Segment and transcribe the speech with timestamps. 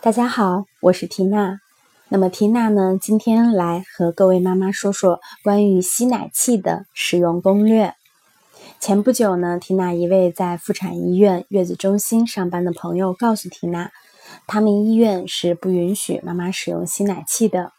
[0.00, 1.58] 大家好，我是缇娜。
[2.08, 7.94] 那么缇娜呢，今天来和各位妈妈说说关于吸奶器的使用攻略。
[8.78, 13.90] 前不久呢，缇娜一位在妇产医院月子中心上班的朋友告诉缇娜，
[14.46, 17.72] 他们医院是不允许妈妈使用吸奶器的。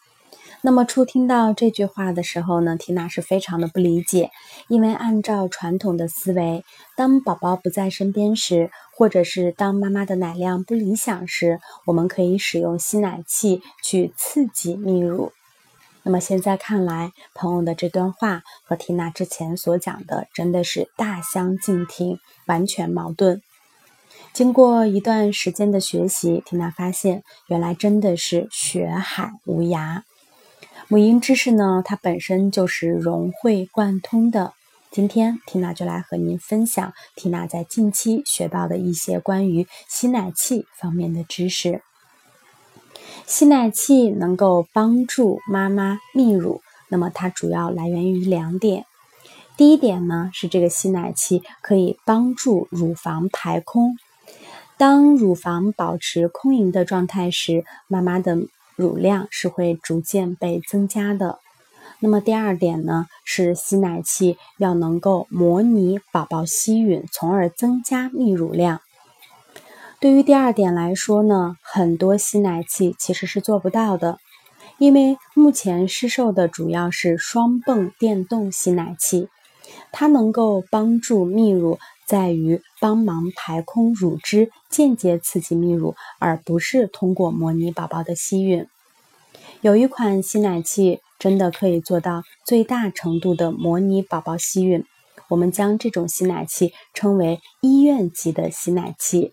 [0.61, 4.29] 那么初听到这句话的时候呢，缇娜是非常的不理解，
[4.67, 6.65] 因为按照传统的思维，
[6.97, 15.31] 当宝宝不在身边时，或者是当妈妈的奶量不理想时，我们可以使用吸奶器去刺激泌乳。
[16.03, 23.41] 那么现在看来，朋友的这段话和缇娜之前所讲的真的是大相径庭，完全矛盾。
[24.33, 30.01] 经过一段时间的学习，缇娜发现原来真的是学海无涯。
[30.91, 34.53] 母婴知识呢，它本身就是融会贯通的。
[34.89, 41.83] 今天缇娜就来和您分享缇娜在近期学到的一些关于吸奶器方面的知识。
[43.27, 48.85] 吸奶器能够帮助妈妈泌乳，那么它主要来源于两点。
[49.55, 53.95] 第一点呢，是这个吸奶器可以帮助乳房排空。
[54.75, 58.39] 当乳房保持空盈的状态时，妈妈的
[58.79, 61.39] 乳量是会逐渐被增加的。
[61.99, 68.79] 那么第二点呢，是吸奶器要能够模拟宝宝吸吮，从而增加泌乳量。
[69.99, 74.17] 对于第二点来说呢，很多吸奶器其实是做不到的，
[74.77, 79.27] 因为目前市售的主要是双泵电动吸奶器，
[79.91, 81.77] 它能够帮助泌乳。
[82.09, 88.65] 在于帮忙排空乳汁，间接刺激泌乳，而不是通过模拟宝宝的吸吮。
[89.61, 94.85] 有一款吸奶器真的可以做到最大程度的模拟宝宝吸吮，
[95.27, 99.31] 我们将这种吸奶器称为医院级的吸奶器。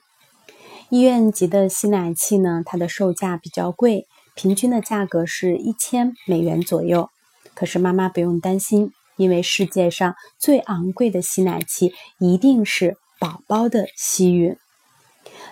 [0.90, 7.08] 医院级的吸奶器呢，它的售价比较贵，平均的价格是一千美元左右。
[7.54, 8.92] 可是妈妈不用担心。
[9.16, 14.56] 因为世界上最昂贵的吸奶器一定是宝宝的吸吮。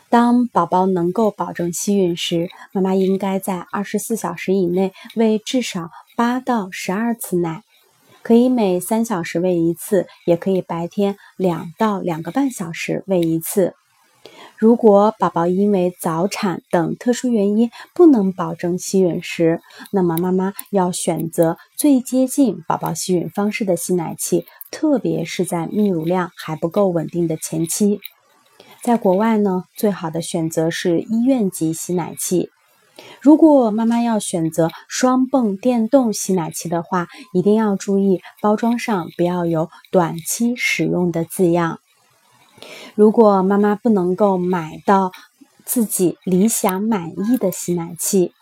[0.08, 7.62] 当宝宝能够保证吸吮时，妈妈应该在二十四小时以内喂至少八到十二次奶，
[8.22, 13.74] 可以每三小时喂一次，也可以白天两到两个半小时喂一次。
[14.56, 19.60] 如果宝宝因为早产等特殊原因不能保证吸吮时，
[19.90, 28.00] 那么妈妈要选择最接近宝宝吸吮方式的吸奶器，特别是在泌乳量还不够稳定的前期。
[28.82, 32.50] 在国外呢，最好的选择是医院级吸奶器。
[33.20, 41.80] 如果妈妈要选择双泵电动吸奶器的话，一定要注意包装上不要有短期使用的字样。
[42.94, 45.12] 如果妈妈不能够买到
[45.64, 48.32] 自己理想满意的吸奶器，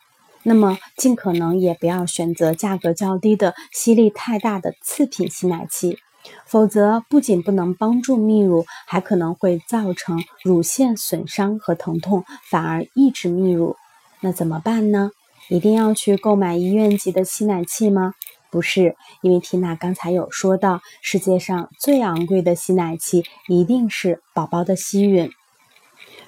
[0.43, 5.99] 那么尽可能也不要选择价格较低的、吸力太大的次品吸奶器，
[6.47, 13.77] 否则不仅不能帮助泌乳，还可能会造成乳腺损伤和疼痛，反而抑制泌乳。
[14.21, 15.11] 那怎么办呢？
[15.49, 18.15] 一定要去购买医院级的吸奶器吗？
[18.53, 25.31] 不是，因为缇娜刚才有说到，世界上最昂贵的吸奶器一定是宝宝的吸吮。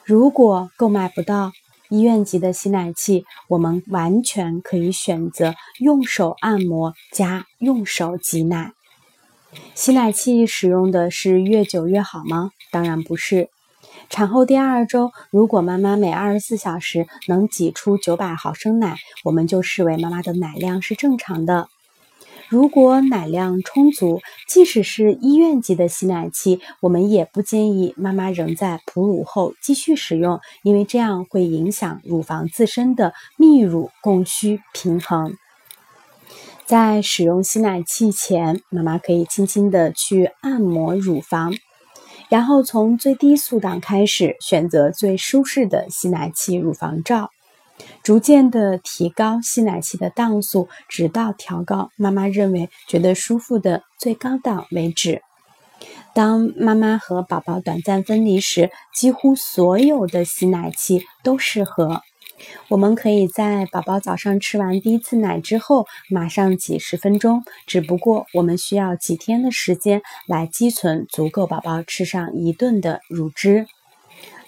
[0.05, 1.53] 如果购买不到
[1.91, 8.73] 医院级的吸奶器，我们完全可以选择用手按摩加用手挤奶。
[9.75, 12.53] 吸奶器使用的是越久越好吗？
[12.71, 13.51] 当然不是。
[14.09, 21.69] 产后第二周，如果妈妈每二十四小时能挤出九百毫升奶，我们就视为妈妈的奶量是正常的。
[22.49, 35.37] 如果奶量充足，即使是医院级的吸奶器，我们也不建议妈妈仍在哺乳后继续使用，因为这样会影响乳房自身的泌乳供需平衡。
[36.67, 41.55] 在使用吸奶器前，妈妈可以轻轻的去按摩乳房，
[42.31, 47.31] 然后从最低速档开始，选择最舒适的吸奶器乳房罩。
[48.03, 55.23] 逐渐的提高吸奶器的档速，直到调高妈妈认为觉得舒服的最高档为止。
[56.15, 62.03] 当妈妈和宝宝短暂分离时，几乎所有的吸奶器都适合。
[62.69, 67.43] 我们可以在宝宝早上吃完第一次奶之后，马上挤十分钟。
[67.67, 73.67] 只不过我们需要几天的时间来积存足够宝宝吃上一顿的乳汁。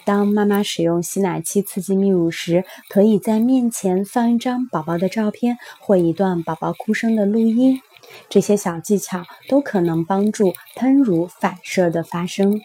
[0.06, 7.80] 当妈妈使用吸奶器刺激泌乳时，可以在面前放一张宝宝的照片或一段宝宝哭声的录音，
[8.28, 12.60] 这些小技巧都可能帮助喷乳反射的发生。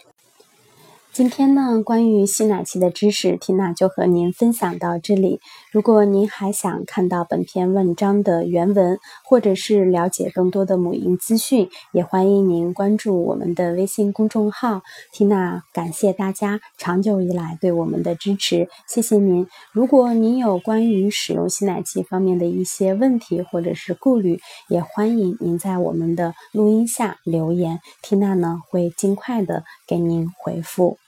[1.13, 5.41] 今天呢，关于吸奶器的知识，缇娜就和您分享到这里。
[5.69, 14.83] 如果您还想看到本篇文章的原文，或者是了解更多的母婴资讯，也欢迎您关注我们的微信公众号。
[15.11, 19.45] 缇娜感谢大家长久以来对我们的支持，谢谢您。
[19.73, 31.00] 如果您有关于使用吸奶器方面的一些问题或者是顾虑，也欢迎您在我们的录音下留言，缇娜呢会尽快的给您回复。